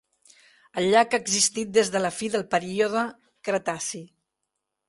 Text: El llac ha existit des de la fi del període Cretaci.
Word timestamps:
El 0.81 0.87
llac 0.95 1.13
ha 1.13 1.19
existit 1.25 1.71
des 1.77 1.93
de 1.97 2.01
la 2.05 2.13
fi 2.21 2.31
del 2.37 2.47
període 2.57 3.07
Cretaci. 3.49 4.05